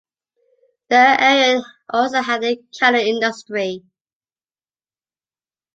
The 0.89 0.95
area 0.97 1.61
also 1.87 2.23
had 2.23 2.43
a 2.43 2.57
cattle 2.79 2.99
industry. 2.99 3.83